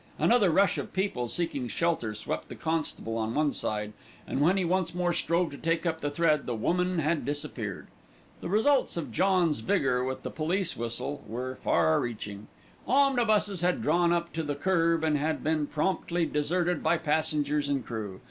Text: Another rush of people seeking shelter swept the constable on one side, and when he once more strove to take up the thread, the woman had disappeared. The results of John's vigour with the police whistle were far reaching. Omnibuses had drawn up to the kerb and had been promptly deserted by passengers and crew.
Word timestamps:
Another 0.17 0.49
rush 0.49 0.79
of 0.79 0.93
people 0.93 1.27
seeking 1.27 1.67
shelter 1.67 2.15
swept 2.15 2.49
the 2.49 2.55
constable 2.55 3.17
on 3.17 3.35
one 3.35 3.53
side, 3.53 3.93
and 4.25 4.41
when 4.41 4.57
he 4.57 4.65
once 4.65 4.95
more 4.95 5.13
strove 5.13 5.51
to 5.51 5.59
take 5.59 5.85
up 5.85 6.01
the 6.01 6.09
thread, 6.09 6.47
the 6.47 6.55
woman 6.55 6.97
had 6.97 7.23
disappeared. 7.23 7.85
The 8.41 8.49
results 8.49 8.97
of 8.97 9.11
John's 9.11 9.59
vigour 9.59 10.03
with 10.03 10.23
the 10.23 10.31
police 10.31 10.75
whistle 10.75 11.23
were 11.27 11.55
far 11.57 11.99
reaching. 11.99 12.47
Omnibuses 12.87 13.61
had 13.61 13.83
drawn 13.83 14.11
up 14.11 14.33
to 14.33 14.41
the 14.41 14.55
kerb 14.55 15.03
and 15.03 15.19
had 15.19 15.43
been 15.43 15.67
promptly 15.67 16.25
deserted 16.25 16.81
by 16.81 16.97
passengers 16.97 17.69
and 17.69 17.85
crew. 17.85 18.19